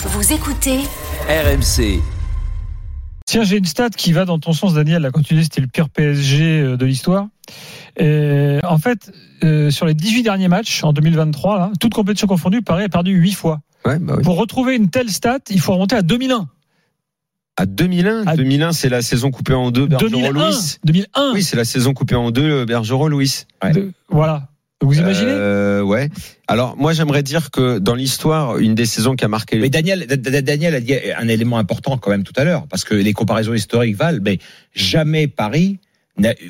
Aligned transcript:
Vous 0.00 0.32
écoutez 0.32 0.78
RMC. 1.28 2.00
Tiens, 3.26 3.42
j'ai 3.44 3.56
une 3.58 3.64
stat 3.64 3.90
qui 3.90 4.12
va 4.12 4.24
dans 4.24 4.38
ton 4.38 4.52
sens, 4.52 4.74
Daniel. 4.74 5.02
Là, 5.02 5.10
quand 5.10 5.22
tu 5.22 5.34
dis 5.34 5.42
c'était 5.44 5.60
le 5.60 5.66
pire 5.66 5.88
PSG 5.90 6.60
euh, 6.60 6.76
de 6.76 6.86
l'histoire. 6.86 7.26
Et 7.98 8.58
en 8.64 8.78
fait, 8.78 9.10
euh, 9.44 9.70
sur 9.70 9.86
les 9.86 9.94
18 9.94 10.22
derniers 10.22 10.48
matchs 10.48 10.82
en 10.84 10.92
2023, 10.92 11.58
là, 11.58 11.70
toute 11.80 11.94
compétition 11.94 12.26
confondue, 12.26 12.62
Paris 12.62 12.84
a 12.84 12.88
perdu 12.88 13.12
8 13.12 13.32
fois. 13.32 13.60
Ouais, 13.84 13.98
bah 13.98 14.14
oui. 14.16 14.22
Pour 14.22 14.36
retrouver 14.36 14.76
une 14.76 14.88
telle 14.88 15.10
stat, 15.10 15.38
il 15.50 15.60
faut 15.60 15.72
remonter 15.72 15.96
à 15.96 16.02
2001. 16.02 16.48
À 17.56 17.66
2001, 17.66 18.26
À- 18.26 18.36
2001, 18.36 18.72
c'est 18.72 18.88
la 18.88 19.02
saison 19.02 19.30
coupée 19.30 19.54
en 19.54 19.70
deux, 19.72 19.86
Bergerot 19.86 20.10
2001. 20.10 20.30
Louis. 20.32 20.76
2001. 20.84 21.32
Oui, 21.34 21.42
c'est 21.42 21.56
la 21.56 21.64
saison 21.64 21.92
coupée 21.92 22.14
en 22.14 22.30
deux, 22.30 22.64
Bergerot 22.64 23.08
Louis. 23.08 23.44
Ouais. 23.64 23.72
De- 23.72 23.92
voilà. 24.08 24.47
Vous 24.80 24.96
imaginez 24.98 25.32
Euh, 25.32 25.82
ouais. 25.82 26.08
Alors 26.46 26.76
moi, 26.76 26.92
j'aimerais 26.92 27.22
dire 27.24 27.50
que 27.50 27.78
dans 27.78 27.94
l'histoire, 27.96 28.58
une 28.58 28.74
des 28.76 28.86
saisons 28.86 29.16
qui 29.16 29.24
a 29.24 29.28
marqué. 29.28 29.58
Mais 29.58 29.70
Daniel, 29.70 30.06
Da- 30.06 30.16
Da- 30.16 30.40
Daniel 30.42 30.74
a 30.76 30.80
dit 30.80 30.94
un 31.16 31.26
élément 31.28 31.58
important 31.58 31.98
quand 31.98 32.10
même 32.10 32.22
tout 32.22 32.32
à 32.36 32.44
l'heure, 32.44 32.66
parce 32.68 32.84
que 32.84 32.94
les 32.94 33.12
comparaisons 33.12 33.54
historiques 33.54 33.96
valent, 33.96 34.20
mais 34.22 34.38
jamais 34.74 35.26
Paris. 35.26 35.78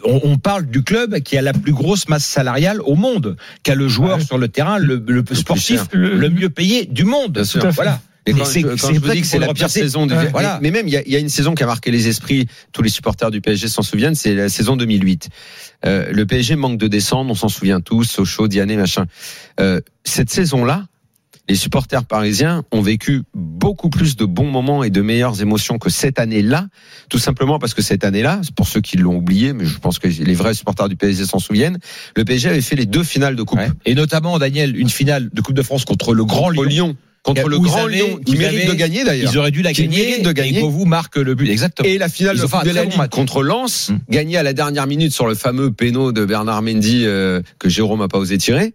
On, 0.02 0.38
parle 0.38 0.64
du 0.66 0.82
club 0.82 1.18
qui 1.20 1.36
a 1.36 1.42
la 1.42 1.52
plus 1.52 1.72
grosse 1.74 2.08
masse 2.08 2.24
salariale 2.24 2.80
au 2.80 2.94
monde, 2.94 3.36
qui 3.62 3.70
a 3.70 3.74
le 3.74 3.86
joueur 3.86 4.16
Ouais. 4.16 4.24
sur 4.24 4.38
le 4.38 4.48
terrain, 4.48 4.78
le, 4.78 5.02
le 5.06 5.22
sportif. 5.34 5.82
Le- 5.92 6.16
le 6.16 6.30
mieux 6.30 6.48
payé 6.48 6.86
du 6.86 7.04
monde. 7.04 7.42
Voilà. 7.74 8.00
Quand, 8.26 8.34
Mais 8.36 8.44
je, 8.44 8.60
quand 8.76 8.92
je 8.92 9.00
vous 9.00 9.08
dis 9.10 9.20
que 9.22 9.26
c'est 9.26 9.38
la 9.38 9.54
pire 9.54 9.70
saison 9.70 10.06
du 10.06 10.12
Ouais. 10.14 10.24
mais- 10.24 10.30
Voilà. 10.30 10.58
mais, 10.60 10.70
même 10.70 10.86
il 10.86 10.92
y, 10.94 11.10
y 11.12 11.16
a 11.16 11.18
une 11.18 11.30
saison 11.30 11.54
qui 11.54 11.62
a 11.62 11.66
marqué 11.66 11.90
les 11.90 12.08
esprits, 12.08 12.46
tous 12.72 12.82
les 12.82 12.90
supporters 12.90 13.30
du 13.30 13.40
PSG 13.40 13.68
s'en 13.68 13.82
souviennent, 13.82 14.14
c'est 14.14 14.34
la 14.34 14.48
saison 14.50 14.76
2008. 14.76 15.28
Euh, 15.86 16.10
le 16.12 16.26
PSG 16.26 16.56
manque 16.56 16.78
de 16.78 16.88
descendre, 16.88 17.30
on 17.30 17.34
s'en 17.34 17.48
souvient 17.48 17.80
tous, 17.80 18.04
Sochaux, 18.04 18.48
Diané, 18.48 18.76
machin. 18.76 19.06
Euh, 19.60 19.80
cette 20.04 20.28
saison-là, 20.30 20.84
les 21.48 21.54
supporters 21.54 22.04
parisiens 22.04 22.64
ont 22.72 22.82
vécu 22.82 23.22
beaucoup 23.34 23.88
plus 23.88 24.16
de 24.16 24.26
bons 24.26 24.50
moments 24.50 24.84
et 24.84 24.90
de 24.90 25.00
meilleures 25.00 25.40
émotions 25.40 25.78
que 25.78 25.88
cette 25.88 26.18
année-là, 26.18 26.66
tout 27.08 27.18
simplement 27.18 27.58
parce 27.58 27.72
que 27.72 27.80
cette 27.80 28.04
année-là, 28.04 28.42
pour 28.54 28.68
ceux 28.68 28.82
qui 28.82 28.98
l'ont 28.98 29.16
oublié, 29.16 29.54
mais 29.54 29.64
je 29.64 29.78
pense 29.78 29.98
que 29.98 30.08
les 30.08 30.34
vrais 30.34 30.52
supporters 30.52 30.90
du 30.90 30.96
PSG 30.96 31.24
s'en 31.24 31.38
souviennent, 31.38 31.78
le 32.16 32.24
PSG 32.26 32.50
avait 32.50 32.60
fait 32.60 32.76
les 32.76 32.84
deux 32.84 33.04
finales 33.04 33.34
de 33.36 33.42
coupe. 33.42 33.58
Ouais. 33.58 33.70
Et 33.86 33.94
notamment, 33.94 34.38
Daniel, 34.38 34.76
une 34.76 34.90
finale 34.90 35.30
de 35.32 35.40
Coupe 35.40 35.56
de 35.56 35.62
France 35.62 35.86
contre 35.86 36.12
le 36.12 36.26
Grand 36.26 36.50
Lyon. 36.50 36.62
Lyon, 36.64 36.96
contre 37.34 37.48
le 37.48 37.58
grand 37.58 37.84
avez- 37.86 37.96
Lyon, 37.96 38.20
qui 38.24 38.36
mérite 38.36 38.60
avez- 38.60 38.68
de 38.68 38.74
gagner 38.74 39.04
d'ailleurs. 39.04 39.32
Ils 39.32 39.38
auraient 39.38 39.50
dû 39.50 39.62
la 39.62 39.72
Qui 39.72 39.82
gagner. 39.82 40.20
de 40.20 40.32
gagner. 40.32 40.58
Et 40.58 40.62
vous 40.62 40.84
marque 40.84 41.16
le 41.16 41.34
but. 41.34 41.48
Exactement. 41.48 41.88
Et 41.88 41.98
la 41.98 42.08
finale 42.08 42.36
Ils 42.36 42.42
de, 42.42 42.68
de 42.68 42.74
la 42.74 42.84
bon 42.84 42.90
Ligue 42.90 43.08
contre 43.10 43.42
Lens, 43.42 43.90
Mm. 43.90 43.96
gagnée 44.10 44.36
à 44.36 44.42
la 44.42 44.52
dernière 44.52 44.86
minute 44.86 45.12
sur 45.12 45.26
le 45.26 45.34
fameux 45.34 45.70
péno 45.72 46.12
de 46.12 46.24
Bernard 46.24 46.62
Mendy 46.62 47.04
euh, 47.04 47.40
que 47.58 47.68
Jérôme 47.68 48.00
n'a 48.00 48.08
pas 48.08 48.18
osé 48.18 48.38
tirer. 48.38 48.74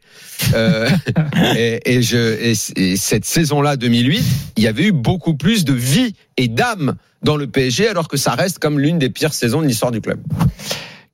Euh, 0.54 0.90
et, 1.58 1.80
et 1.86 2.02
je, 2.02 2.18
et, 2.18 2.54
et 2.76 2.96
cette 2.98 3.26
saison-là, 3.26 3.76
2008, 3.78 4.24
il 4.58 4.64
y 4.64 4.68
avait 4.68 4.86
eu 4.86 4.92
beaucoup 4.92 5.36
plus 5.36 5.66
de 5.66 5.74
vie 5.74 6.14
et 6.38 6.48
d'âme 6.48 6.96
dans 7.22 7.38
le 7.38 7.48
PSG, 7.48 7.88
alors 7.88 8.08
que 8.08 8.18
ça 8.18 8.32
reste 8.36 8.60
comme 8.60 8.80
l'une 8.80 9.00
des 9.00 9.10
pires 9.10 9.34
saisons 9.34 9.62
de 9.62 9.68
l'histoire 9.68 9.92
du 9.92 10.02
club. 10.02 10.20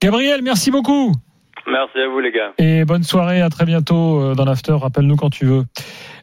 Gabriel, 0.01 0.41
merci 0.41 0.71
beaucoup. 0.71 1.13
Merci 1.71 1.99
à 1.99 2.07
vous 2.07 2.19
les 2.19 2.31
gars. 2.31 2.53
Et 2.57 2.85
bonne 2.85 3.03
soirée, 3.03 3.41
à 3.41 3.49
très 3.49 3.65
bientôt 3.65 4.21
euh, 4.21 4.35
dans 4.35 4.45
l'after. 4.45 4.73
Rappelle-nous 4.73 5.15
quand 5.15 5.29
tu 5.29 5.45
veux. 5.45 5.65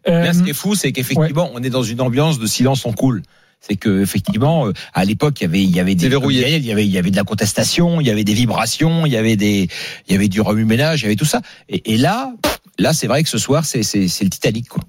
Euh, 0.09 0.25
Là, 0.25 0.33
ce 0.33 0.43
qui 0.43 0.51
est 0.51 0.55
fou, 0.55 0.75
c'est 0.75 0.93
qu'effectivement, 0.93 1.51
on 1.55 1.63
est 1.63 1.71
dans 1.71 1.83
une 1.83 2.01
ambiance 2.01 2.39
de 2.39 2.47
silence 2.47 2.85
on 2.85 2.93
coule. 2.93 3.23
C'est 3.61 3.77
que 3.77 4.03
effectivement, 4.03 4.67
euh, 4.67 4.73
à 4.93 5.05
l'époque, 5.05 5.41
il 5.41 5.45
y 5.45 5.47
avait, 5.47 5.63
il 5.63 5.75
y 5.75 5.81
avait 5.81 5.95
des, 5.95 6.05
C'est 6.05 6.09
verrouillé. 6.11 6.43
comme 6.43 6.53
il 6.53 6.67
y 6.67 6.73
avait, 6.73 6.87
il 6.87 6.93
y 6.93 6.99
avait 6.99 7.11
de 7.11 7.17
la 7.17 7.25
contestation, 7.25 8.01
il 8.01 8.07
y 8.07 8.11
avait 8.11 8.23
des 8.25 8.35
vibrations, 8.35 9.07
il 9.07 9.13
y 9.13 9.17
avait 9.17 9.37
des, 9.37 9.69
il 10.07 10.13
y 10.13 10.15
avait 10.15 10.29
du 10.29 10.41
remue-ménage, 10.41 11.01
il 11.01 11.05
y 11.05 11.07
avait 11.07 11.17
tout 11.17 11.25
ça. 11.25 11.41
Et, 11.69 11.95
et 11.95 11.97
là, 11.97 12.33
là, 12.79 12.93
c'est 12.93 13.07
vrai 13.07 13.23
que 13.23 13.29
ce 13.29 13.39
soir, 13.39 13.65
c'est, 13.65 13.83
c'est, 13.83 14.09
c'est 14.09 14.25
le 14.25 14.31
Titanic, 14.31 14.69
quoi. 14.69 14.83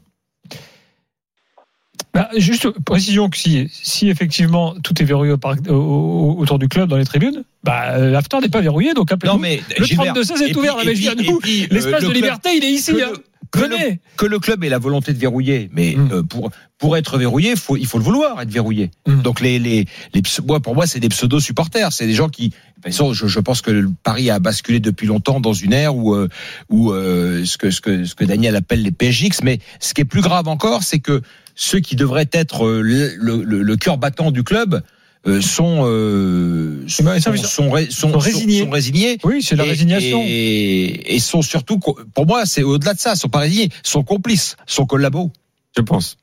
Bah, 2.18 2.30
juste 2.38 2.68
précision 2.84 3.30
que 3.30 3.38
si, 3.38 3.68
si 3.72 4.10
effectivement 4.10 4.74
tout 4.84 5.00
est 5.02 5.06
verrouillé 5.06 5.34
au 5.34 5.38
parc- 5.38 5.70
au- 5.70 5.74
au- 5.76 6.36
autour 6.40 6.58
du 6.58 6.68
club 6.68 6.90
dans 6.90 6.98
les 6.98 7.06
tribunes, 7.06 7.44
bah, 7.64 7.92
euh, 7.92 8.10
l'after 8.12 8.40
n'est 8.42 8.50
pas 8.50 8.62
verrouillé. 8.62 8.94
Donc 8.94 9.12
appelez-nous. 9.12 9.38
mais 9.40 9.62
Le 9.78 9.86
Gilbert, 9.86 10.14
32-16 10.14 10.42
est 10.42 10.56
ouvert, 10.56 10.78
euh, 10.78 10.84
L'espace 10.84 12.02
le 12.02 12.08
de 12.10 12.14
liberté, 12.14 12.50
il 12.58 12.64
est 12.64 12.72
ici. 12.72 12.94
que 12.94 13.02
hein. 13.04 13.10
le- 13.12 13.24
que 13.50 13.60
le- 13.60 13.68
Venez. 13.78 14.00
que 14.18 14.26
le 14.26 14.40
club 14.40 14.64
ait 14.66 14.70
la 14.70 14.78
volonté 14.80 15.14
de 15.14 15.18
verrouiller, 15.20 15.70
mais 15.72 15.96
Mm. 15.96 16.10
euh, 16.12 16.24
pour 16.24 16.50
pour 16.80 16.98
être 16.98 17.18
verrouillé, 17.18 17.56
faut, 17.56 17.76
il 17.78 17.88
faut 17.88 17.98
le 17.98 18.04
vouloir 18.04 18.40
être 18.42 18.52
verrouillé. 18.52 18.92
Mm. 19.08 19.22
Donc 19.22 19.40
les 19.40 19.58
les 19.58 19.86
les 20.14 20.22
moi, 20.46 20.60
pour 20.60 20.76
moi 20.76 20.86
c'est 20.86 21.00
des 21.00 21.08
pseudo 21.10 21.40
supporters, 21.40 21.94
c'est 21.94 22.06
des 22.08 22.14
gens 22.14 22.28
qui 22.30 22.52
façon, 22.84 23.14
je, 23.14 23.26
je 23.28 23.40
pense 23.40 23.62
que 23.62 23.88
Paris 24.04 24.30
a 24.30 24.40
basculé 24.40 24.80
depuis 24.80 25.08
longtemps 25.08 25.40
dans 25.40 25.54
une 25.54 25.72
ère 25.74 25.96
où 25.96 26.14
euh, 26.14 26.28
où 26.70 26.92
euh, 26.92 27.46
ce 27.46 27.58
que 27.58 27.72
ce 27.72 27.80
que 27.80 28.04
ce 28.06 28.16
que 28.16 28.26
Daniel 28.26 28.56
appelle 28.56 28.82
les 28.84 28.92
PSX, 28.92 29.42
mais 29.44 29.60
ce 29.80 29.94
qui 29.94 30.02
est 30.02 30.06
plus 30.06 30.22
grave 30.22 30.48
encore, 30.50 30.84
c'est 30.84 31.00
que 31.00 31.22
ceux 31.58 31.80
qui 31.80 31.96
devraient 31.98 32.30
être 32.32 32.66
euh, 32.66 32.82
le, 32.82 33.16
le, 33.18 33.44
le- 33.44 33.62
le 33.64 33.76
cœur 33.76 33.98
battant 33.98 34.32
du 34.32 34.44
club 34.44 34.82
euh, 35.26 35.42
sont, 35.42 35.82
euh, 35.86 36.88
sont, 36.88 37.04
ben, 37.04 37.12
résignés. 37.14 38.60
sont 38.64 38.70
résignés 38.70 39.18
Oui, 39.26 39.42
c'est 39.42 39.56
la 39.58 39.66
et- 39.66 39.70
résignation. 39.70 40.22
Et, 40.24 41.16
et 41.16 41.20
sont 41.20 41.42
surtout, 41.42 41.80
pour 41.80 42.26
moi, 42.26 42.46
c'est 42.46 42.64
au-delà 42.64 42.94
de 42.94 43.00
ça, 43.00 43.16
sont 43.16 43.28
pas 43.28 43.40
résignés, 43.40 43.70
sont 43.84 44.04
complices, 44.04 44.56
sont 44.68 44.86
collabos. 44.86 45.32
Je 45.76 45.82
pense. 45.82 46.18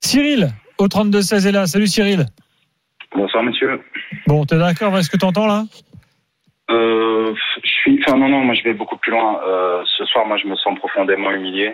Cyril, 0.00 0.52
au 0.78 0.86
32-16 0.86 1.46
est 1.48 1.52
là. 1.52 1.66
Salut 1.66 1.86
Cyril. 1.86 2.26
Bonsoir 3.16 3.42
monsieur. 3.42 3.80
Bon, 4.26 4.44
t'es 4.44 4.58
d'accord 4.58 4.92
avec 4.92 5.04
ce 5.04 5.10
que 5.10 5.16
t'entends 5.16 5.46
là? 5.46 5.64
Euh, 6.70 7.34
je 7.64 7.68
suis. 7.68 8.00
Enfin 8.06 8.16
non 8.18 8.28
non, 8.28 8.40
moi 8.44 8.54
je 8.54 8.62
vais 8.62 8.74
beaucoup 8.74 8.96
plus 8.96 9.10
loin. 9.12 9.40
Euh, 9.46 9.82
ce 9.98 10.04
soir, 10.06 10.26
moi 10.26 10.36
je 10.42 10.46
me 10.48 10.56
sens 10.56 10.78
profondément 10.78 11.30
humilié. 11.30 11.72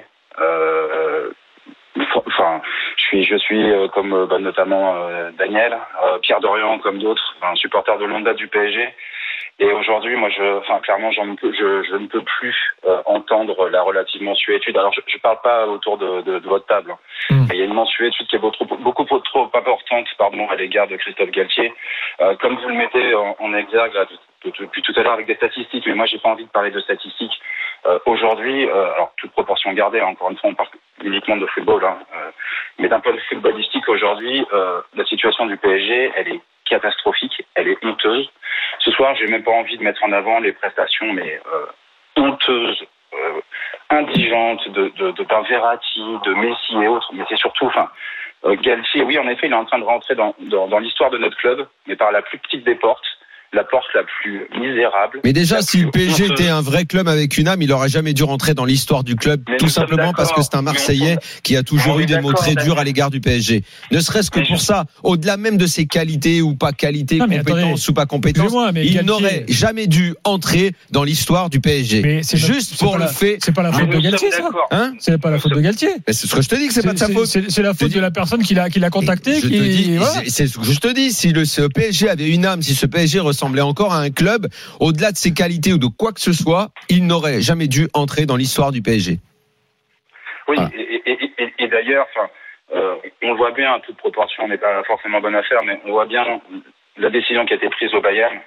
Je 2.96 3.02
suis, 3.02 3.24
je 3.24 3.36
suis 3.36 3.70
euh, 3.70 3.88
comme 3.88 4.12
euh, 4.12 4.26
bah, 4.26 4.38
notamment 4.38 4.96
euh, 4.96 5.30
Daniel, 5.38 5.76
Pierre 6.22 6.40
Dorian, 6.40 6.78
comme 6.78 6.98
d'autres, 6.98 7.36
un 7.42 7.54
supporter 7.56 7.98
de 7.98 8.04
longue 8.04 8.24
date 8.24 8.36
du 8.36 8.48
PSG. 8.48 8.94
Et 9.60 9.72
aujourd'hui, 9.72 10.14
moi, 10.16 10.28
je, 10.30 10.58
enfin, 10.58 10.78
clairement, 10.80 11.10
j'en 11.10 11.34
peux, 11.34 11.52
je, 11.52 11.82
je 11.82 11.96
ne 11.96 12.06
peux 12.06 12.22
plus 12.22 12.56
euh, 12.86 13.02
entendre 13.06 13.68
la 13.68 13.82
relative 13.82 14.22
mensuétude. 14.22 14.76
Alors, 14.76 14.92
je 14.92 15.00
ne 15.00 15.18
parle 15.20 15.40
pas 15.42 15.66
autour 15.66 15.98
de, 15.98 16.20
de, 16.22 16.38
de 16.38 16.48
votre 16.48 16.66
table. 16.66 16.92
hein. 16.92 16.98
Mm. 17.30 17.46
Mais 17.48 17.54
il 17.56 17.58
y 17.58 17.62
a 17.62 17.66
une 17.66 17.74
mensuétude 17.74 18.26
qui 18.28 18.36
est 18.36 18.38
beaucoup, 18.38 18.64
beaucoup 18.64 19.04
trop 19.04 19.50
importante, 19.52 20.06
pardon, 20.16 20.48
à 20.48 20.54
l'égard 20.54 20.86
de 20.86 20.96
Christophe 20.96 21.30
Galtier. 21.30 21.74
Euh, 22.20 22.36
comme 22.36 22.56
vous 22.56 22.68
le 22.68 22.74
mettez 22.74 23.14
en, 23.14 23.36
en 23.40 23.54
exergue 23.54 23.94
là, 23.94 24.04
de- 24.04 24.50
de- 24.50 24.54
depuis 24.60 24.82
tout 24.82 24.92
à 24.96 25.02
l'heure 25.02 25.14
avec 25.14 25.26
des 25.26 25.34
statistiques, 25.34 25.84
mais 25.86 25.94
moi, 25.94 26.06
j'ai 26.06 26.18
pas 26.18 26.28
envie 26.28 26.44
de 26.44 26.50
parler 26.50 26.70
de 26.70 26.80
statistiques. 26.80 27.40
Euh, 27.86 27.98
aujourd'hui, 28.06 28.68
euh, 28.68 28.92
alors 28.94 29.12
toute 29.16 29.32
proportion 29.32 29.72
gardée, 29.72 30.00
hein, 30.00 30.06
encore 30.06 30.30
une 30.30 30.36
fois, 30.38 30.50
on 30.50 30.54
parle 30.54 30.68
uniquement 31.02 31.36
de 31.36 31.46
football, 31.46 31.84
hein, 31.84 31.98
euh, 32.16 32.30
mais 32.78 32.88
d'un 32.88 33.00
point 33.00 33.12
de 33.12 33.18
vue 33.18 33.24
footballistique, 33.28 33.88
aujourd'hui, 33.88 34.46
euh, 34.52 34.80
la 34.94 35.04
situation 35.04 35.46
du 35.46 35.56
PSG, 35.56 36.12
elle 36.16 36.28
est 36.28 36.40
catastrophique, 36.68 37.42
elle 37.54 37.68
est 37.68 37.78
honteuse. 37.84 38.30
Ce 38.88 38.94
soir, 38.94 39.14
j'ai 39.16 39.26
même 39.26 39.42
pas 39.42 39.52
envie 39.52 39.76
de 39.76 39.82
mettre 39.84 40.02
en 40.02 40.12
avant 40.12 40.38
les 40.40 40.52
prestations, 40.52 41.12
mais 41.12 41.38
euh, 41.52 41.66
honteuses, 42.16 42.86
euh, 43.12 43.40
indigentes 43.90 44.66
de, 44.70 44.88
de, 44.96 45.10
de 45.10 45.26
Verratti, 45.46 46.00
de 46.24 46.32
Messi 46.32 46.74
et 46.82 46.88
autres. 46.88 47.10
Mais 47.12 47.24
c'est 47.28 47.36
surtout, 47.36 47.66
enfin, 47.66 47.90
euh, 48.46 48.56
Galtier, 48.56 49.02
oui, 49.02 49.18
en 49.18 49.28
effet, 49.28 49.46
il 49.46 49.52
est 49.52 49.56
en 49.56 49.66
train 49.66 49.78
de 49.78 49.84
rentrer 49.84 50.14
dans, 50.14 50.34
dans, 50.38 50.68
dans 50.68 50.78
l'histoire 50.78 51.10
de 51.10 51.18
notre 51.18 51.36
club, 51.36 51.68
mais 51.86 51.96
par 51.96 52.12
la 52.12 52.22
plus 52.22 52.38
petite 52.38 52.64
des 52.64 52.76
portes, 52.76 53.04
la 53.54 53.64
porte 53.64 53.86
la 53.94 54.02
plus 54.20 54.40
misérable. 54.60 55.20
Mais 55.24 55.32
déjà, 55.32 55.62
si 55.62 55.78
le 55.78 55.90
PSG 55.90 56.24
honteuse. 56.24 56.30
était 56.40 56.48
un 56.50 56.60
vrai 56.60 56.84
club 56.84 57.08
avec 57.08 57.38
une 57.38 57.48
âme, 57.48 57.62
il 57.62 57.72
aurait 57.72 57.88
jamais 57.88 58.12
dû 58.12 58.22
rentrer 58.22 58.52
dans 58.52 58.66
l'histoire 58.66 59.04
du 59.04 59.16
club, 59.16 59.42
Mais 59.48 59.56
tout 59.56 59.68
simplement 59.70 60.12
parce 60.12 60.32
que 60.32 60.42
c'est 60.42 60.54
un 60.54 60.62
Marseillais 60.62 61.16
qui 61.42 61.56
a 61.56 61.62
toujours 61.62 61.96
on 61.96 62.00
eu 62.00 62.04
des 62.06 62.20
mots 62.20 62.32
très 62.34 62.54
durs 62.54 62.78
à 62.78 62.84
l'égard 62.84 63.10
du 63.10 63.20
PSG. 63.20 63.62
Ne 63.90 64.00
serait-ce 64.00 64.30
que 64.30 64.40
Mais 64.40 64.46
pour 64.46 64.56
je- 64.56 64.62
ça, 64.62 64.84
au-delà 65.02 65.36
même 65.38 65.56
de 65.56 65.66
ses 65.66 65.86
qualités 65.86 66.42
ou 66.42 66.56
pas 66.56 66.72
qualités, 66.72 67.18
compétences 67.18 67.56
attendez, 67.58 67.84
ou 67.88 67.92
pas 67.94 68.06
compétences, 68.06 68.52
mais 68.74 68.84
il 68.84 68.92
Galtier- 68.94 69.02
n'aurait 69.06 69.44
jamais 69.48 69.86
dû 69.86 70.14
entrer 70.24 70.72
dans 70.90 71.04
l'histoire 71.04 71.48
du 71.48 71.60
PSG. 71.60 72.02
Mais 72.02 72.22
c'est 72.22 72.38
pas- 72.38 72.46
Juste 72.46 72.78
pour 72.78 72.94
le 72.98 73.04
la- 73.04 73.08
fait, 73.08 73.38
C'est 73.42 73.54
pas 73.54 73.62
la 73.62 73.70
Mais 73.70 73.78
faute 73.78 73.90
de 73.90 73.98
Galtier, 74.00 74.30
ça 74.30 74.50
hein 74.72 74.92
C'est 74.98 75.18
pas 75.18 75.30
la 75.30 75.38
faute 75.38 75.52
de 75.54 75.60
Galtier. 75.60 75.88
Mais 76.06 76.12
C'est 76.12 76.26
ce 76.26 76.34
que 76.34 76.42
je 76.42 76.48
te 76.48 76.54
dis 76.56 76.68
que 76.68 76.74
c'est 76.74 76.82
pas 76.82 76.92
de 76.92 76.98
sa 76.98 77.08
faute. 77.08 77.26
C'est 77.26 77.62
la 77.62 77.72
faute 77.72 77.92
de 77.92 78.00
la 78.00 78.10
personne 78.10 78.42
qui 78.42 78.54
l'a 78.54 78.68
qui 78.68 78.78
l'a 78.78 78.90
contacté. 78.90 79.36
Je 79.36 79.40
te 79.40 79.46
dis, 79.48 79.96
voilà. 79.96 80.12
c'est- 80.24 80.30
c'est 80.30 80.46
ce 80.46 80.58
que 80.58 80.64
je 80.64 80.78
te 80.80 80.92
dis. 80.92 81.12
Si 81.12 81.32
le 81.32 81.44
PSG 81.68 82.08
avait 82.10 82.28
une 82.28 82.44
âme, 82.44 82.60
si 82.62 82.74
ce 82.74 82.84
PSG 82.86 83.20
ressemblait 83.38 83.62
encore 83.62 83.92
à 83.92 83.98
un 84.00 84.10
club, 84.10 84.46
au-delà 84.80 85.12
de 85.12 85.16
ses 85.16 85.32
qualités 85.32 85.72
ou 85.72 85.78
de 85.78 85.86
quoi 85.86 86.12
que 86.12 86.20
ce 86.20 86.32
soit, 86.32 86.70
il 86.88 87.06
n'aurait 87.06 87.40
jamais 87.40 87.68
dû 87.68 87.86
entrer 87.94 88.26
dans 88.26 88.36
l'histoire 88.36 88.72
du 88.72 88.82
PSG. 88.82 89.18
Oui, 90.48 90.56
Voilà. 90.56 90.70
et, 90.76 91.02
et- 91.06 91.32
et- 91.38 91.52
et 91.58 91.68
d'ailleurs, 91.68 92.06
euh, 92.74 92.96
on 93.22 93.30
le 93.32 93.36
voit 93.36 93.52
bien, 93.52 93.74
à 93.74 93.80
toute 93.80 93.96
proportion 93.96 94.48
n'est 94.48 94.58
pas 94.58 94.82
forcément 94.84 95.20
bonne 95.20 95.36
affaire, 95.36 95.60
mais 95.64 95.78
on 95.84 95.92
voit 95.92 96.06
bien 96.06 96.40
la 96.96 97.10
décision 97.10 97.46
qui 97.46 97.52
a 97.52 97.56
été 97.56 97.68
prise 97.70 97.94
au 97.94 98.00
Bayern, 98.00 98.38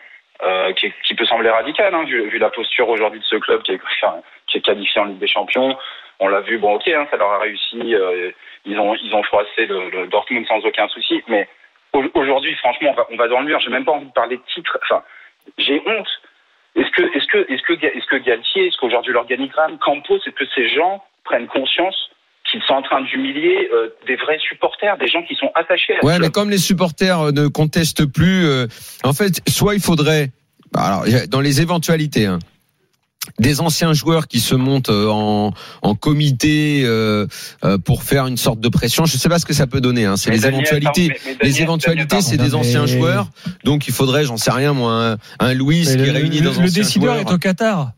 euh, 0.44 0.74
qui, 0.74 1.14
peut 1.16 1.26
sembler 1.26 1.50
radicale, 1.50 1.94
hein, 1.96 2.04
vu, 2.04 2.28
vu 2.30 2.38
la 2.38 2.50
posture 2.50 2.90
aujourd'hui 2.90 3.20
de 3.22 3.26
ce 3.26 3.38
club 3.38 3.62
qui 3.62 3.72
est, 3.72 3.80
enfin, 4.04 4.18
qui 4.48 4.58
est 4.58 4.62
qualifié 4.62 5.00
en 5.02 5.06
Ligue 5.06 5.20
des 5.20 5.28
Champions. 5.28 5.78
On 6.20 6.28
l'a 6.28 6.42
vu, 6.42 6.58
bon, 6.58 6.74
ok, 6.76 6.88
hein, 6.90 7.08
ça 7.10 7.18
leur 7.18 7.32
a 7.32 7.40
réussi, 7.40 7.96
euh, 7.96 8.32
ils 8.66 8.78
ont 8.78 8.94
ils 8.96 9.14
ont 9.16 9.24
froissé 9.24 9.66
le, 9.68 9.90
le 9.90 10.08
Dortmund 10.08 10.46
sans 10.48 10.60
aucun 10.66 10.88
souci, 10.90 11.24
mais 11.28 11.48
aujourd'hui, 12.14 12.56
franchement, 12.56 12.92
on 12.92 12.96
va, 12.96 13.08
on 13.12 13.16
va 13.18 13.28
dans 13.28 13.40
le 13.40 13.46
mur. 13.46 13.60
J'ai 13.60 13.70
même 13.70 13.86
pas 13.86 13.92
envie 13.94 14.06
de 14.08 14.12
parler 14.12 14.38
de 14.38 14.44
titre. 14.54 14.78
Enfin, 14.84 15.04
j'ai 15.58 15.82
honte. 15.86 16.08
Est-ce 16.76 16.90
que, 16.92 17.04
est-ce 17.18 17.28
que, 17.28 17.38
est-ce 17.52 17.62
que, 17.64 17.86
est-ce 17.86 18.06
que 18.08 18.16
Galtier, 18.18 18.68
est-ce 18.68 18.78
qu'aujourd'hui 18.78 19.12
l'organigramme, 19.14 19.78
Campos, 19.80 20.18
est-ce 20.18 20.30
que 20.36 20.46
ces 20.56 20.70
gens 20.70 21.04
prennent 21.26 21.48
conscience 21.48 21.96
qu'ils 22.50 22.62
sont 22.64 22.74
en 22.74 22.82
train 22.82 23.02
d'humilier 23.02 23.70
euh, 23.74 23.90
des 24.08 24.16
vrais 24.16 24.40
supporters, 24.40 24.98
des 24.98 25.08
gens 25.08 25.22
qui 25.24 25.36
sont 25.36 25.52
attachés 25.54 25.96
à 26.02 26.06
Ouais, 26.06 26.18
mais 26.20 26.30
comme 26.30 26.50
les 26.50 26.58
supporters 26.58 27.20
euh, 27.20 27.32
ne 27.32 27.48
contestent 27.48 28.06
plus, 28.12 28.46
euh, 28.46 28.68
en 29.04 29.14
fait, 29.14 29.42
soit 29.50 29.76
il 29.76 29.82
faudrait, 29.82 30.30
alors 30.76 31.04
il 31.06 31.14
y 31.14 31.16
a- 31.16 31.28
dans 31.28 31.42
les 31.42 31.62
éventualités, 31.62 32.26
hein, 32.26 32.40
des 33.40 33.62
anciens 33.62 33.94
joueurs 33.94 34.28
qui 34.28 34.40
se 34.40 34.56
montent 34.56 34.90
euh, 34.90 35.08
en, 35.10 35.54
en 35.84 35.96
comité 35.96 36.82
euh, 36.84 37.28
euh, 37.64 37.78
pour 37.78 38.04
faire 38.04 38.28
une 38.28 38.38
sorte 38.38 38.60
de 38.60 38.68
pression. 38.70 39.06
Je 39.06 39.18
sais 39.18 39.30
pas 39.30 39.40
ce 39.40 39.46
que 39.46 39.54
ça 39.54 39.68
peut 39.68 39.82
donner. 39.82 40.06
Hein. 40.06 40.18
C'est 40.18 40.32
les 40.32 40.40
Daniel, 40.40 40.62
éventualités. 40.62 41.08
pardon, 41.10 41.22
mais- 41.26 41.38
mais 41.42 41.48
les 41.50 41.62
éventualités, 41.62 42.22
c'est 42.22 42.38
des 42.38 42.56
anciens 42.56 42.82
Mais- 42.86 42.88
joueurs. 42.98 43.30
Donc 43.64 43.88
il 43.88 43.94
faudrait, 43.94 44.26
j'en 44.26 44.38
sais 44.38 44.52
rien, 44.52 44.74
moi, 44.74 45.18
un, 45.40 45.46
un 45.46 45.54
Louis 45.54 45.84
Mais 45.88 45.92
qui 45.98 46.06
le, 46.06 46.12
réunit 46.12 46.40
le- 46.40 46.46
dans 46.46 46.52
le 46.62 46.68
anciens 46.68 46.82
décideur 46.84 47.16
joueurs. 47.16 47.30
est 47.30 47.34
au 47.34 47.38
Qatar. 47.38 47.92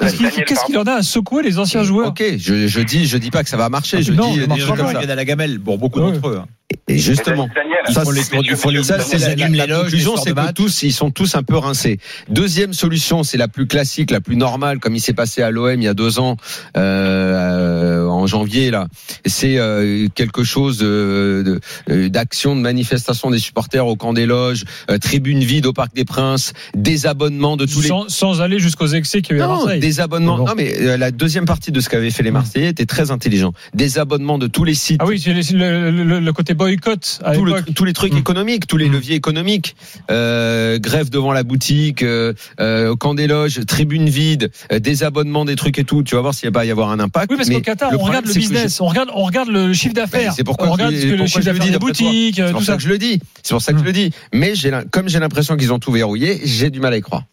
Qu'est-ce 0.00 0.64
qu'il 0.66 0.78
en 0.78 0.84
a 0.84 0.94
à 0.94 1.02
secouer 1.02 1.42
les 1.42 1.58
anciens 1.58 1.82
joueurs 1.82 2.08
Ok, 2.08 2.22
je, 2.38 2.66
je 2.66 2.80
dis, 2.80 3.06
je 3.06 3.18
dis 3.18 3.30
pas 3.30 3.42
que 3.44 3.50
ça 3.50 3.58
va 3.58 3.68
marcher. 3.68 3.98
Ah, 3.98 4.02
je 4.02 4.12
non, 4.12 4.32
dis 4.32 4.40
ça 4.40 4.46
des 4.46 4.60
pas, 4.62 4.76
comme 4.76 4.86
ça. 4.92 4.98
viennent 4.98 5.10
à 5.10 5.14
la 5.14 5.24
gamelle 5.26 5.60
pour 5.60 5.76
beaucoup 5.78 6.00
Ouais. 6.00 6.12
d'entre 6.12 6.28
eux. 6.28 6.38
hein. 6.42 6.46
Et 6.88 6.98
justement. 6.98 7.48
Ça, 7.88 8.04
c'est- 8.04 8.56
faut 8.56 8.70
les- 8.70 8.82
ça, 8.84 9.00
c'est 9.00 9.18
la, 9.18 9.34
la- 9.34 9.48
les 9.48 9.56
la 9.66 9.66
conclusion, 9.80 10.16
c'est 10.16 10.32
que 10.34 10.52
tous, 10.52 10.82
ils 10.84 10.92
sont 10.92 11.10
tous 11.10 11.34
un 11.34 11.42
peu 11.42 11.56
rincés. 11.56 11.98
Deuxième 12.28 12.72
solution, 12.72 13.24
c'est 13.24 13.38
la 13.38 13.48
plus 13.48 13.66
classique, 13.66 14.10
la 14.12 14.20
plus 14.20 14.36
normale, 14.36 14.78
comme 14.78 14.94
il 14.94 15.00
s'est 15.00 15.12
passé 15.14 15.42
à 15.42 15.50
l'OM 15.50 15.80
il 15.80 15.84
y 15.84 15.88
a 15.88 15.94
deux 15.94 16.18
ans, 16.20 16.36
euh, 16.76 18.06
en 18.06 18.26
janvier 18.26 18.70
là. 18.70 18.86
C'est 19.26 19.58
euh, 19.58 20.08
quelque 20.14 20.44
chose 20.44 20.78
de- 20.78 21.42
de- 21.44 21.60
euh, 21.92 22.08
d'action, 22.08 22.54
de, 22.56 22.60
manifestation 22.60 23.30
des 23.30 23.38
supporters 23.38 23.86
au 23.86 23.96
camp 23.96 24.12
des 24.12 24.26
loges, 24.26 24.64
euh, 24.90 24.98
tribune 24.98 25.40
vide 25.40 25.66
au 25.66 25.72
Parc 25.72 25.94
des 25.94 26.04
Princes, 26.04 26.52
désabonnement 26.74 27.56
de 27.56 27.66
tous 27.66 27.80
les 27.82 27.88
sans, 27.88 28.08
sans 28.08 28.40
aller 28.40 28.58
jusqu'aux 28.58 28.86
excès 28.88 29.22
qu'il 29.22 29.36
y 29.36 29.40
a 29.40 29.42
eu 29.42 29.44
à 29.44 29.48
non, 29.48 29.56
Marseille. 29.64 29.80
des 29.80 30.00
abonnements. 30.00 30.38
Bon. 30.38 30.46
Non, 30.46 30.54
mais 30.56 30.72
euh, 30.80 30.96
la 30.96 31.10
deuxième 31.10 31.46
partie 31.46 31.72
de 31.72 31.80
ce 31.80 31.88
qu'avaient 31.88 32.10
fait 32.10 32.22
les 32.22 32.30
Marseillais 32.30 32.68
était 32.68 32.86
très 32.86 33.10
intelligent. 33.10 33.52
Des 33.74 33.98
abonnements 33.98 34.38
de 34.38 34.46
tous 34.46 34.64
les 34.64 34.74
sites. 34.74 35.00
Ah 35.02 35.06
oui, 35.06 35.20
c'est 35.20 35.32
le, 35.32 35.90
le- 36.20 36.32
côté 36.32 36.54
boycott 36.62 37.20
à 37.24 37.34
Tout 37.34 37.44
le- 37.44 37.54
l'époque. 37.56 37.74
tous 37.74 37.84
les 37.84 37.92
trucs 37.92 38.12
Mm. 38.14 38.18
économiques, 38.18 38.66
tous 38.66 38.76
les 38.76 38.88
Mm. 38.88 38.92
leviers 38.92 39.14
économiques, 39.16 39.76
euh, 40.10 40.78
grève 40.78 41.10
devant 41.10 41.32
la 41.32 41.42
boutique, 41.42 42.02
euh, 42.02 42.32
euh, 42.60 42.94
camp 42.96 43.14
des 43.14 43.26
loges, 43.26 43.60
tribune 43.66 44.08
vide, 44.08 44.50
désabonnement 44.80 45.44
des 45.44 45.56
trucs 45.56 45.78
et 45.78 45.84
tout. 45.84 46.02
Tu 46.02 46.14
vas 46.14 46.20
voir 46.20 46.34
s'il 46.34 46.50
va 46.50 46.64
y 46.64 46.70
avoir 46.70 46.90
un 46.90 47.00
impact. 47.00 47.30
Oui, 47.30 47.36
parce 47.36 47.48
qu'au 47.50 47.60
Qatar, 47.60 47.90
on 47.92 47.98
regarde 47.98 48.26
le 48.26 48.34
business, 48.34 48.80
on 48.80 48.86
regarde, 48.86 49.10
on 49.14 49.24
regarde 49.24 49.48
le 49.48 49.72
chiffre 49.72 49.94
d'affaires. 49.94 50.32
C'est 50.34 50.44
pourquoi 50.44 50.66
on 50.68 50.70
je 50.70 50.72
regarde 50.74 50.94
ce 50.94 51.02
que 51.06 51.14
le 51.14 51.26
chiffre 51.26 51.40
je 51.40 51.44
d'affaires 51.46 51.72
des 51.72 51.78
boutiques, 51.78 52.36
C'est 52.36 52.46
tout 52.46 52.52
pour 52.52 52.62
ça 52.62 52.76
que 52.76 52.82
je 52.82 52.88
le 52.88 52.98
dis. 52.98 53.20
C'est 53.42 53.52
pour 53.54 53.62
ça 53.62 53.72
que 53.72 53.78
je 53.78 53.84
le 53.84 53.92
dis. 53.92 54.10
Mais 54.32 54.52
comme 54.90 55.08
j'ai 55.08 55.18
l'impression 55.18 55.56
qu'ils 55.56 55.72
ont 55.72 55.78
tout 55.78 55.92
verrouillé, 55.92 56.40
j'ai 56.44 56.70
du 56.70 56.80
mal 56.80 56.92
à 56.92 56.96
y 56.96 57.00
croire. 57.00 57.24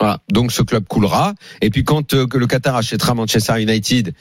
Voilà. 0.00 0.18
Donc 0.30 0.50
ce 0.50 0.62
club 0.62 0.84
coulera. 0.88 1.34
Et 1.62 1.70
puis 1.70 1.84
quand 1.84 2.14
euh, 2.14 2.26
que 2.26 2.36
le 2.36 2.46
Qatar 2.48 2.74
achètera 2.76 3.14
Manchester 3.14 3.60
United, 3.62 4.12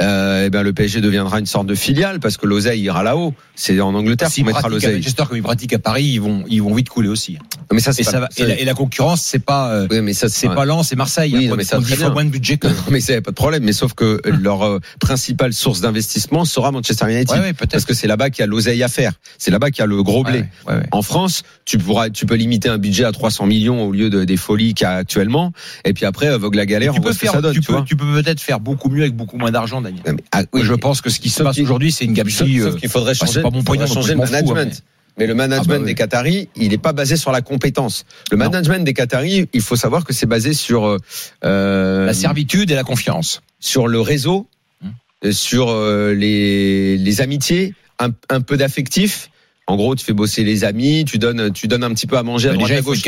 euh, 0.00 0.46
eh 0.46 0.50
ben 0.50 0.62
le 0.62 0.72
PSG 0.72 1.00
deviendra 1.00 1.38
une 1.38 1.46
sorte 1.46 1.66
de 1.66 1.74
filiale 1.74 2.18
parce 2.18 2.36
que 2.36 2.46
l'oseille 2.46 2.80
ira 2.80 3.02
là-haut. 3.02 3.34
C'est 3.54 3.78
en 3.80 3.94
Angleterre 3.94 4.28
qu'on 4.34 4.44
mettra 4.44 4.68
l'oseille. 4.68 4.96
Manchester 4.96 5.24
comme 5.28 5.36
ils 5.36 5.42
pratiquent 5.42 5.74
à 5.74 5.78
Paris, 5.78 6.04
ils 6.04 6.20
vont, 6.20 6.44
ils 6.48 6.62
vont 6.62 6.74
vite 6.74 6.88
couler 6.88 7.08
aussi. 7.08 7.38
Mais 7.72 7.80
ça, 7.80 7.92
Et, 7.96 8.04
pas- 8.04 8.10
ça 8.10 8.20
va, 8.20 8.28
ça- 8.30 8.44
et, 8.44 8.46
la, 8.46 8.60
et 8.60 8.64
la 8.64 8.74
concurrence, 8.74 9.22
c'est 9.22 9.38
pas, 9.38 9.70
euh, 9.72 9.86
Oui, 9.90 10.00
mais 10.00 10.12
ça, 10.14 10.28
c'est 10.28 10.48
pas 10.48 10.64
Lens, 10.64 10.88
c'est 10.88 10.96
Marseille. 10.96 11.32
Oui, 11.34 11.46
hein, 11.46 11.50
non, 11.50 11.56
mais 11.56 11.64
ça, 11.64 11.80
fois 11.80 12.10
moins 12.10 12.24
de 12.24 12.30
budget 12.30 12.56
que. 12.58 12.66
Non, 12.72 12.74
mais 12.90 13.00
c'est 13.00 13.20
pas 13.20 13.30
de 13.30 13.36
problème. 13.36 13.64
Mais 13.64 13.72
sauf 13.72 13.94
que 13.94 14.20
leur 14.24 14.62
euh, 14.62 14.80
principale 15.00 15.52
source 15.52 15.80
d'investissement 15.80 16.44
sera 16.44 16.70
Manchester 16.72 17.06
United. 17.10 17.30
Ouais, 17.36 17.40
ouais. 17.42 17.52
Parce 17.52 17.84
que 17.84 17.94
c'est 17.94 18.06
là-bas 18.06 18.30
qu'il 18.30 18.40
y 18.40 18.44
a 18.44 18.46
l'oseille 18.46 18.82
à 18.82 18.88
faire. 18.88 19.12
C'est 19.38 19.50
là-bas 19.50 19.70
qu'il 19.70 19.80
y 19.80 19.82
a 19.82 19.86
le 19.86 20.02
gros 20.02 20.24
blé. 20.24 20.44
Ouais. 20.66 20.74
En 20.90 21.02
France, 21.02 21.42
tu 21.64 21.78
pourras, 21.78 22.10
tu 22.10 22.26
peux 22.26 22.34
limiter 22.34 22.68
un 22.68 22.78
budget 22.78 23.04
à 23.04 23.12
300 23.12 23.46
millions 23.46 23.82
au 23.84 23.92
lieu 23.92 24.10
de, 24.10 24.24
des 24.24 24.36
folies 24.36 24.74
qu'il 24.74 24.84
y 24.84 24.88
a 24.88 24.94
actuellement. 24.94 25.52
Et 25.84 25.92
puis 25.92 26.04
après, 26.06 26.36
vogue 26.38 26.54
la 26.54 26.66
galère, 26.66 26.92
tu 26.92 27.00
on 27.00 27.02
peux 27.02 27.10
que 27.10 27.16
faire, 27.16 27.32
ça 27.32 27.40
donne, 27.40 27.54
tu, 27.54 27.60
tu 27.60 27.66
peux, 27.66 27.72
vois. 27.72 27.82
tu 27.82 27.96
peux 27.96 28.22
peut-être 28.22 28.40
faire 28.40 28.60
beaucoup 28.60 28.88
mieux 28.88 29.02
avec 29.02 29.14
beaucoup 29.16 29.36
moins 29.38 29.50
d'argent, 29.50 29.80
Daniel. 29.80 30.02
Mais, 30.06 30.24
ah, 30.32 30.42
oui, 30.52 30.62
je 30.64 30.74
pense 30.74 31.00
que 31.00 31.10
ce 31.10 31.20
qui 31.20 31.30
se 31.30 31.42
passe 31.42 31.58
aujourd'hui, 31.58 31.92
c'est 31.92 32.04
une 32.04 32.12
gabegie. 32.12 32.60
sauf 32.60 32.74
euh, 32.74 32.76
qu'il 32.78 32.88
faudrait 32.88 33.14
changer, 33.14 33.32
c'est 33.34 33.42
pas 33.42 33.50
mon 33.50 33.62
donc 33.62 33.86
changer 33.86 34.14
le 34.14 34.26
fous, 34.26 34.32
management. 34.32 34.82
Mais 35.18 35.26
le 35.26 35.34
management 35.34 35.74
Ah 35.74 35.78
bah 35.78 35.80
oui. 35.80 35.86
des 35.86 35.94
Qataris, 35.94 36.48
il 36.56 36.68
n'est 36.70 36.78
pas 36.78 36.92
basé 36.92 37.16
sur 37.16 37.32
la 37.32 37.42
compétence. 37.42 38.06
Le 38.30 38.36
Non. 38.38 38.46
management 38.46 38.82
des 38.84 38.94
Qataris, 38.94 39.46
il 39.52 39.60
faut 39.60 39.76
savoir 39.76 40.04
que 40.04 40.12
c'est 40.12 40.26
basé 40.26 40.54
sur 40.54 40.86
euh, 40.86 40.96
euh, 41.44 42.06
la 42.06 42.14
servitude 42.14 42.70
et 42.70 42.74
la 42.74 42.84
confiance. 42.84 43.42
sur 43.60 43.86
le 43.88 44.00
réseau, 44.00 44.46
Hum. 44.82 44.92
euh, 45.24 45.32
sur 45.32 45.68
euh, 45.70 46.14
les, 46.14 46.96
les 46.96 47.20
amitiés, 47.20 47.74
un, 48.00 48.08
un 48.30 48.40
peu 48.40 48.56
d'affectif. 48.56 49.28
En 49.68 49.76
gros, 49.76 49.94
tu 49.94 50.04
fais 50.04 50.12
bosser 50.12 50.42
les 50.44 50.64
amis, 50.64 51.04
tu 51.04 51.18
donnes, 51.18 51.52
tu 51.52 51.68
donnes 51.68 51.84
un 51.84 51.92
petit 51.94 52.06
peu 52.08 52.16
à 52.18 52.22
manger 52.24 52.48
à 52.48 52.52
droite 52.54 52.68
déjà, 52.70 52.80
à 52.80 52.82
gauche. 52.82 52.98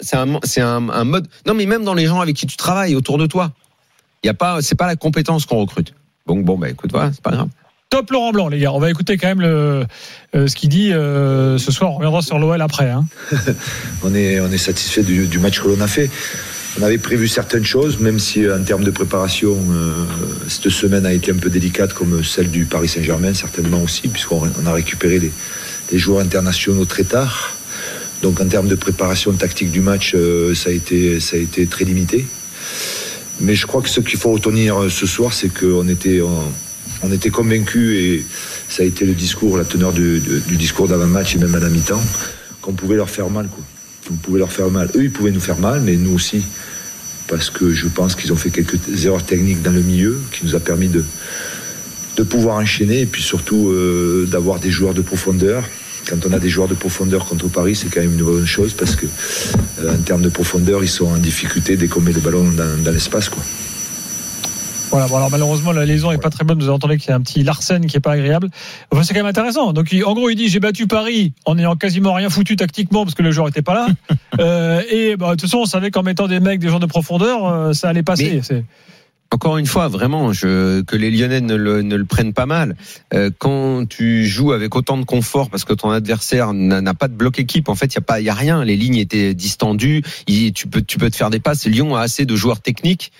C'est 0.00 0.14
un, 0.16 0.38
c'est 0.42 0.60
un, 0.60 0.66
un, 0.66 0.88
un 0.88 1.04
mode. 1.04 1.26
Non, 1.46 1.54
mais 1.54 1.66
même 1.66 1.82
dans 1.84 1.94
les 1.94 2.06
gens 2.06 2.20
avec 2.20 2.36
qui 2.36 2.46
tu 2.46 2.56
travailles 2.56 2.94
autour 2.94 3.18
de 3.18 3.26
toi, 3.26 3.52
il 4.22 4.28
y 4.28 4.30
a 4.30 4.34
pas, 4.34 4.62
c'est 4.62 4.76
pas 4.76 4.86
la 4.86 4.94
compétence 4.96 5.46
qu'on 5.46 5.56
recrute. 5.58 5.94
Donc 6.28 6.44
bon, 6.44 6.56
bah 6.58 6.68
écoute, 6.70 6.92
voilà, 6.92 7.10
c'est 7.12 7.22
pas 7.22 7.30
grave. 7.32 7.48
Top 7.90 8.10
Laurent 8.10 8.32
Blanc, 8.32 8.48
les 8.48 8.58
gars. 8.58 8.72
On 8.72 8.78
va 8.78 8.90
écouter 8.90 9.16
quand 9.16 9.28
même 9.28 9.42
euh, 9.42 9.86
ce 10.34 10.54
qu'il 10.54 10.68
dit 10.68 10.92
euh, 10.92 11.56
ce 11.56 11.72
soir. 11.72 11.92
On 11.92 11.94
reviendra 11.94 12.20
sur 12.20 12.38
l'OL 12.38 12.60
après. 12.60 12.90
Hein. 12.90 13.06
on 14.02 14.14
est, 14.14 14.58
satisfait 14.58 15.02
du, 15.02 15.38
match 15.38 15.60
que 15.60 15.68
l'on 15.68 15.80
a 15.80 15.86
fait. 15.86 16.10
On 16.78 16.82
avait 16.82 16.98
prévu 16.98 17.28
certaines 17.28 17.64
choses, 17.64 17.98
même 17.98 18.18
si 18.18 18.44
euh, 18.44 18.58
en 18.58 18.62
termes 18.62 18.84
de 18.84 18.90
préparation, 18.90 19.56
cette 20.48 20.68
semaine 20.68 21.06
a 21.06 21.14
été 21.14 21.32
un 21.32 21.36
peu 21.36 21.48
délicate, 21.48 21.94
comme 21.94 22.22
celle 22.22 22.50
du 22.50 22.66
Paris 22.66 22.88
Saint-Germain, 22.88 23.32
certainement 23.32 23.82
aussi, 23.82 24.08
puisqu'on 24.08 24.42
on 24.62 24.66
a 24.66 24.72
récupéré 24.72 25.18
les, 25.18 25.98
joueurs 25.98 26.20
internationaux 26.20 26.84
très 26.84 27.04
tard. 27.04 27.56
Donc 28.20 28.38
en 28.38 28.48
termes 28.48 28.68
de 28.68 28.74
préparation 28.74 29.32
tactique 29.32 29.70
du 29.70 29.80
match, 29.80 30.14
ça, 30.54 30.68
a 30.68 30.72
été, 30.72 31.66
très 31.70 31.86
limité. 31.86 32.26
Mais 33.40 33.54
je 33.54 33.66
crois 33.66 33.80
que 33.80 33.88
ce 33.88 34.00
qu'il 34.00 34.18
faut 34.18 34.32
retenir 34.32 34.90
ce 34.90 35.06
soir, 35.06 35.32
c'est 35.32 35.48
qu'on 35.48 35.88
était, 35.88 36.20
on, 36.20 36.52
on 37.02 37.12
était 37.12 37.30
convaincus, 37.30 37.96
et 37.96 38.24
ça 38.68 38.82
a 38.82 38.86
été 38.86 39.04
le 39.04 39.14
discours, 39.14 39.56
la 39.56 39.64
teneur 39.64 39.92
du, 39.92 40.20
discours 40.50 40.88
d'avant-match 40.88 41.36
et 41.36 41.38
même 41.38 41.54
à 41.54 41.60
la 41.60 41.68
mi-temps, 41.68 42.02
qu'on 42.60 42.72
pouvait 42.72 42.96
leur 42.96 43.10
faire 43.10 43.30
mal. 43.30 43.48
Quoi. 43.48 43.64
Pouvait 44.22 44.38
leur 44.38 44.50
faire 44.50 44.70
mal. 44.70 44.90
Eux, 44.96 45.04
ils 45.04 45.12
pouvaient 45.12 45.30
nous 45.30 45.40
faire 45.40 45.58
mal, 45.58 45.82
mais 45.82 45.96
nous 45.96 46.12
aussi, 46.12 46.42
parce 47.28 47.50
que 47.50 47.72
je 47.72 47.86
pense 47.88 48.14
qu'ils 48.14 48.32
ont 48.32 48.36
fait 48.36 48.50
quelques 48.50 49.04
erreurs 49.04 49.22
techniques 49.22 49.62
dans 49.62 49.70
le 49.70 49.82
milieu, 49.82 50.18
qui 50.32 50.44
nous 50.46 50.54
a 50.54 50.60
permis 50.60 50.88
de, 50.88 51.04
pouvoir 52.24 52.56
enchaîner, 52.56 53.02
et 53.02 53.06
puis 53.06 53.22
surtout 53.22 53.68
euh, 53.68 54.26
d'avoir 54.28 54.58
des 54.58 54.70
joueurs 54.70 54.92
de 54.92 55.02
profondeur. 55.02 55.62
Quand 56.08 56.26
on 56.26 56.32
a 56.32 56.40
des 56.40 56.48
joueurs 56.48 56.66
de 56.66 56.74
profondeur 56.74 57.26
contre 57.26 57.46
Paris, 57.48 57.76
c'est 57.76 57.90
quand 57.90 58.00
même 58.00 58.14
une 58.14 58.24
bonne 58.24 58.46
chose, 58.46 58.72
parce 58.72 58.96
que 58.96 59.06
euh, 59.80 59.94
en 59.94 59.98
termes 59.98 60.22
de 60.22 60.28
profondeur, 60.28 60.82
ils 60.82 60.88
sont 60.88 61.06
en 61.06 61.18
difficulté 61.18 61.76
dès 61.76 61.86
qu'on 61.86 62.00
met 62.00 62.12
le 62.12 62.20
ballon 62.20 62.50
dans, 62.50 62.82
dans 62.82 62.90
l'espace. 62.90 63.28
quoi. 63.28 63.44
Voilà, 64.90 65.06
bon, 65.06 65.16
alors 65.16 65.30
malheureusement 65.30 65.72
la 65.72 65.84
liaison 65.84 66.10
est 66.12 66.18
pas 66.22 66.30
très 66.30 66.44
bonne. 66.44 66.58
Vous 66.60 66.70
entendez 66.70 66.96
qu'il 66.96 67.10
y 67.10 67.12
a 67.12 67.16
un 67.16 67.20
petit 67.20 67.42
Larsen 67.42 67.84
qui 67.86 67.96
est 67.96 68.00
pas 68.00 68.12
agréable. 68.12 68.48
Enfin, 68.90 69.02
c'est 69.02 69.12
quand 69.12 69.20
même 69.20 69.26
intéressant. 69.26 69.72
Donc 69.72 69.92
il- 69.92 70.04
en 70.04 70.14
gros, 70.14 70.30
il 70.30 70.36
dit 70.36 70.48
j'ai 70.48 70.60
battu 70.60 70.86
Paris 70.86 71.32
en 71.44 71.58
ayant 71.58 71.76
quasiment 71.76 72.14
rien 72.14 72.30
foutu 72.30 72.56
tactiquement 72.56 73.04
parce 73.04 73.14
que 73.14 73.22
le 73.22 73.30
joueur 73.30 73.48
était 73.48 73.62
pas 73.62 73.74
là. 73.74 73.86
Euh, 74.40 74.82
et 74.88 75.16
bah, 75.16 75.30
de 75.30 75.32
toute 75.32 75.42
façon, 75.42 75.58
on 75.62 75.64
savait 75.66 75.90
qu'en 75.90 76.04
mettant 76.04 76.28
des 76.28 76.38
mecs, 76.38 76.60
des 76.60 76.68
gens 76.68 76.78
de 76.78 76.86
profondeur, 76.86 77.44
euh, 77.46 77.72
ça 77.72 77.88
allait 77.88 78.04
passer. 78.04 78.34
Mais- 78.36 78.42
C'est- 78.42 78.64
Encore 79.32 79.58
une 79.58 79.66
fois, 79.66 79.88
vraiment, 79.88 80.32
je, 80.32 80.80
que 80.82 80.94
les 80.96 81.10
Lyonnais 81.10 81.40
ne 81.40 81.54
le, 81.56 81.82
ne 81.82 81.96
le 81.96 82.04
prennent 82.04 82.32
pas 82.32 82.46
mal. 82.46 82.76
Euh, 83.12 83.30
quand 83.36 83.86
tu 83.88 84.26
joues 84.26 84.52
avec 84.52 84.76
autant 84.76 84.96
de 84.96 85.04
confort, 85.04 85.50
parce 85.50 85.64
que 85.64 85.72
ton 85.74 85.90
adversaire 85.90 86.54
n'a 86.54 86.94
pas 86.94 87.08
de 87.08 87.14
bloc 87.14 87.38
équipe, 87.40 87.68
en 87.68 87.74
fait, 87.74 87.86
il 87.86 87.94
y 87.96 87.98
a 87.98 88.02
pas, 88.02 88.20
il 88.20 88.24
y 88.26 88.30
a 88.30 88.34
rien. 88.34 88.64
Les 88.64 88.76
lignes 88.76 88.96
étaient 88.96 89.34
distendues. 89.34 90.02
Il- 90.28 90.52
tu 90.52 90.68
peux, 90.68 90.82
tu 90.82 90.98
peux 90.98 91.10
te 91.10 91.16
faire 91.16 91.30
des 91.30 91.40
passes. 91.40 91.66
Lyon 91.66 91.96
a 91.96 92.00
assez 92.02 92.24
de 92.26 92.36
joueurs 92.36 92.60
techniques 92.60 93.10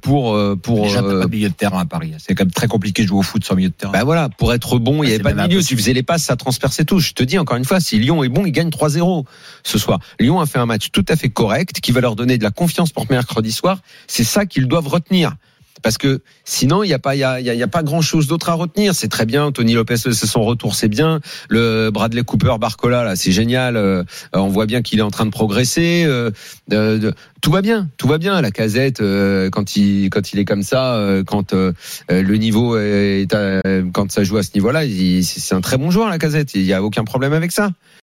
pour, 0.00 0.34
euh, 0.34 0.56
pour. 0.56 0.84
Déjà, 0.84 1.00
euh, 1.00 1.20
pas 1.20 1.26
de 1.26 1.30
milieu 1.30 1.48
de 1.48 1.54
terrain 1.54 1.80
à 1.80 1.86
Paris. 1.86 2.12
C'est 2.18 2.34
quand 2.34 2.44
même 2.44 2.52
très 2.52 2.66
compliqué 2.66 3.02
de 3.02 3.08
jouer 3.08 3.18
au 3.18 3.22
foot 3.22 3.44
sans 3.44 3.54
milieu 3.54 3.68
de 3.68 3.74
terrain. 3.74 3.92
bah 3.92 4.04
voilà, 4.04 4.28
pour 4.28 4.52
être 4.52 4.78
bon, 4.78 5.02
il 5.02 5.08
n'y 5.08 5.14
avait 5.14 5.22
pas 5.22 5.32
de 5.32 5.40
milieu. 5.40 5.62
Tu 5.62 5.76
faisais 5.76 5.92
les 5.92 6.02
passes, 6.02 6.24
ça 6.24 6.36
transperçait 6.36 6.84
tout. 6.84 6.98
Je 6.98 7.12
te 7.12 7.22
dis 7.22 7.38
encore 7.38 7.56
une 7.56 7.64
fois, 7.64 7.80
si 7.80 7.98
Lyon 7.98 8.24
est 8.24 8.28
bon, 8.28 8.44
il 8.44 8.52
gagne 8.52 8.70
3-0 8.70 9.24
ce 9.62 9.78
soir. 9.78 10.00
Lyon 10.18 10.40
a 10.40 10.46
fait 10.46 10.58
un 10.58 10.66
match 10.66 10.90
tout 10.92 11.04
à 11.08 11.16
fait 11.16 11.28
correct, 11.28 11.80
qui 11.80 11.92
va 11.92 12.00
leur 12.00 12.16
donner 12.16 12.38
de 12.38 12.42
la 12.42 12.50
confiance 12.50 12.90
pour 12.90 13.06
mercredi 13.10 13.52
soir. 13.52 13.80
C'est 14.06 14.24
ça 14.24 14.46
qu'ils 14.46 14.66
doivent 14.66 14.88
retenir. 14.88 15.34
Parce 15.82 15.98
que 15.98 16.20
sinon, 16.44 16.82
il 16.82 16.88
n'y 16.88 16.94
a 16.94 16.98
pas, 16.98 17.14
y 17.16 17.22
a, 17.24 17.40
y 17.40 17.50
a- 17.50 17.54
y 17.54 17.62
a 17.62 17.68
pas 17.68 17.82
grand 17.82 18.00
chose 18.00 18.26
d'autre 18.26 18.48
à 18.48 18.54
retenir. 18.54 18.94
C'est 18.94 19.08
très 19.08 19.26
bien. 19.26 19.52
Tony 19.52 19.74
Lopez, 19.74 19.96
c'est 19.96 20.12
son 20.12 20.42
retour, 20.42 20.74
c'est 20.74 20.88
bien. 20.88 21.20
Le 21.48 21.90
Bradley 21.90 22.22
Cooper, 22.24 22.54
Barcola, 22.60 23.04
là, 23.04 23.16
c'est 23.16 23.32
génial. 23.32 23.76
Euh, 23.76 24.02
on 24.32 24.48
voit 24.48 24.66
bien 24.66 24.82
qu'il 24.82 24.98
est 24.98 25.02
en 25.02 25.10
train 25.10 25.26
de 25.26 25.30
progresser. 25.30 26.04
Euh, 26.06 26.30
de- 26.68 27.12
tout 27.40 27.52
va 27.52 27.62
bien, 27.62 27.88
tout 27.98 28.08
va 28.08 28.18
bien. 28.18 28.40
La 28.40 28.50
casette, 28.50 29.00
euh, 29.00 29.48
quand 29.50 29.76
il, 29.76 30.10
quand 30.10 30.32
il 30.32 30.38
est 30.40 30.44
comme 30.44 30.62
ça, 30.64 30.94
euh, 30.94 31.22
quand 31.24 31.52
euh, 31.52 31.72
euh, 32.10 32.22
le 32.22 32.36
niveau 32.36 32.76
est, 32.76 33.32
à- 33.32 33.60
quand 33.92 34.10
ça 34.10 34.24
joue 34.24 34.36
à 34.38 34.42
ce 34.42 34.50
niveau-là, 34.54 34.82
c'est 35.22 35.54
un 35.54 35.60
très 35.60 35.78
bon 35.78 35.90
joueur 35.90 36.08
la 36.08 36.18
casette. 36.18 36.54
Il 36.54 36.62
y 36.62 36.72
a 36.72 36.82
aucun 36.82 37.04
problème 37.04 37.32
avec 37.32 37.52
ça. 37.52 37.70